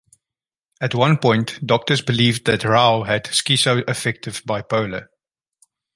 At 0.81 0.95
one 0.95 1.17
point, 1.17 1.59
doctors 1.63 2.01
believed 2.01 2.45
that 2.45 2.63
Rau 2.63 3.03
had 3.03 3.25
schizoaffective 3.25 4.41
bipolar. 4.45 5.09